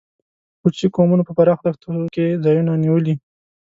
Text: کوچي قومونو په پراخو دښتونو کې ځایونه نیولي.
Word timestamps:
کوچي 0.61 0.87
قومونو 0.95 1.23
په 1.27 1.33
پراخو 1.37 1.63
دښتونو 1.67 2.01
کې 2.15 2.25
ځایونه 2.43 2.71
نیولي. 2.83 3.15